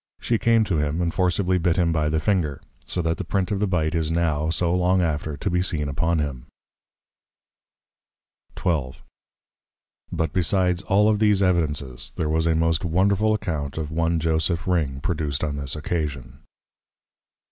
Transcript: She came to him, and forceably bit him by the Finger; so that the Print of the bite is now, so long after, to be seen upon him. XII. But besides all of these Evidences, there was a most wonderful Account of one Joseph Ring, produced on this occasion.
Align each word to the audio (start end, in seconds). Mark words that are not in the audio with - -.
She 0.19 0.39
came 0.39 0.63
to 0.63 0.79
him, 0.79 0.99
and 0.99 1.13
forceably 1.13 1.59
bit 1.61 1.77
him 1.77 1.91
by 1.93 2.09
the 2.09 2.19
Finger; 2.19 2.59
so 2.87 3.03
that 3.03 3.17
the 3.17 3.23
Print 3.23 3.51
of 3.51 3.59
the 3.59 3.67
bite 3.67 3.93
is 3.93 4.09
now, 4.09 4.49
so 4.49 4.73
long 4.73 4.99
after, 4.99 5.37
to 5.37 5.47
be 5.51 5.61
seen 5.61 5.87
upon 5.87 6.17
him. 6.17 6.47
XII. 8.59 8.93
But 10.11 10.33
besides 10.33 10.81
all 10.81 11.07
of 11.07 11.19
these 11.19 11.43
Evidences, 11.43 12.13
there 12.15 12.29
was 12.29 12.47
a 12.47 12.55
most 12.55 12.83
wonderful 12.83 13.35
Account 13.35 13.77
of 13.77 13.91
one 13.91 14.19
Joseph 14.19 14.65
Ring, 14.65 15.01
produced 15.01 15.43
on 15.43 15.57
this 15.57 15.75
occasion. 15.75 16.39